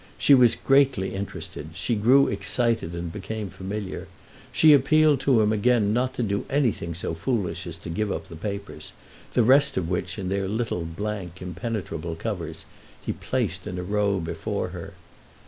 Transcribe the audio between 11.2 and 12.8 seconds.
impenetrable covers,